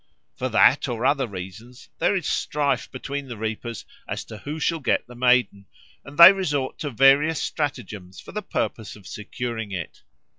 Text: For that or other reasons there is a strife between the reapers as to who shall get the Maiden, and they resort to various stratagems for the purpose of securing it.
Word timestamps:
For 0.35 0.49
that 0.49 0.87
or 0.87 1.05
other 1.05 1.27
reasons 1.27 1.89
there 1.99 2.15
is 2.15 2.27
a 2.27 2.31
strife 2.31 2.89
between 2.91 3.27
the 3.27 3.37
reapers 3.37 3.85
as 4.07 4.23
to 4.25 4.39
who 4.39 4.59
shall 4.59 4.79
get 4.79 5.05
the 5.05 5.13
Maiden, 5.13 5.67
and 6.03 6.17
they 6.17 6.33
resort 6.33 6.79
to 6.79 6.89
various 6.89 7.39
stratagems 7.39 8.19
for 8.19 8.31
the 8.31 8.41
purpose 8.41 8.95
of 8.95 9.05
securing 9.05 9.71
it. 9.71 10.01